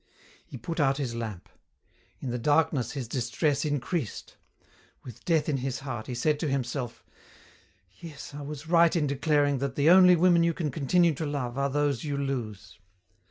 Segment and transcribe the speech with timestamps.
[0.43, 1.47] He put out his lamp.
[2.21, 4.35] In the darkness his distress increased.
[5.03, 7.03] With death in his heart he said to himself,
[7.99, 11.55] "Yes, I was right in declaring that the only women you can continue to love
[11.55, 12.79] are those you lose.